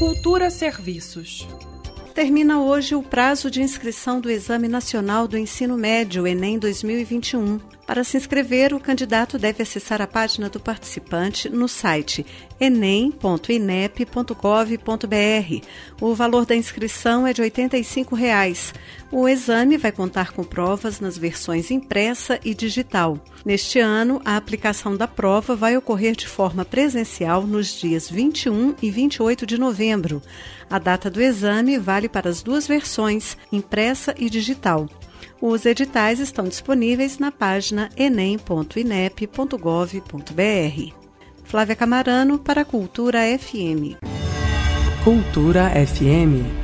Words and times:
Cultura 0.00 0.48
Serviços 0.48 1.46
termina 2.20 2.60
hoje 2.60 2.94
o 2.94 3.02
prazo 3.02 3.50
de 3.50 3.62
inscrição 3.62 4.20
do 4.20 4.30
Exame 4.30 4.68
Nacional 4.68 5.26
do 5.26 5.38
Ensino 5.38 5.74
Médio, 5.78 6.26
Enem 6.26 6.58
2021. 6.58 7.58
Para 7.86 8.04
se 8.04 8.16
inscrever, 8.18 8.74
o 8.74 8.78
candidato 8.78 9.38
deve 9.38 9.62
acessar 9.62 10.00
a 10.02 10.06
página 10.06 10.50
do 10.50 10.60
participante 10.60 11.48
no 11.48 11.66
site 11.66 12.24
enem.inep.gov.br. 12.60 14.36
O 16.00 16.14
valor 16.14 16.44
da 16.46 16.54
inscrição 16.54 17.26
é 17.26 17.32
de 17.32 17.40
R$ 17.40 17.46
85. 17.46 18.14
Reais. 18.14 18.72
O 19.10 19.26
exame 19.26 19.76
vai 19.76 19.90
contar 19.90 20.30
com 20.32 20.44
provas 20.44 21.00
nas 21.00 21.18
versões 21.18 21.70
impressa 21.70 22.38
e 22.44 22.54
digital. 22.54 23.18
Neste 23.44 23.80
ano, 23.80 24.20
a 24.24 24.36
aplicação 24.36 24.94
da 24.96 25.08
prova 25.08 25.56
vai 25.56 25.76
ocorrer 25.76 26.14
de 26.14 26.28
forma 26.28 26.64
presencial 26.64 27.44
nos 27.44 27.68
dias 27.80 28.08
21 28.08 28.74
e 28.82 28.88
28 28.90 29.44
de 29.46 29.58
novembro. 29.58 30.22
A 30.70 30.78
data 30.78 31.10
do 31.10 31.20
exame 31.20 31.76
vale 31.78 32.08
para 32.10 32.28
as 32.28 32.42
duas 32.42 32.66
versões, 32.66 33.36
impressa 33.52 34.14
e 34.18 34.28
digital. 34.28 34.86
Os 35.40 35.64
editais 35.64 36.18
estão 36.18 36.44
disponíveis 36.46 37.18
na 37.18 37.32
página 37.32 37.88
enem.inep.gov.br. 37.96 40.94
Flávia 41.44 41.74
Camarano 41.76 42.38
para 42.38 42.60
a 42.62 42.64
Cultura 42.64 43.20
FM. 43.38 43.96
Cultura 45.02 45.70
FM. 45.70 46.59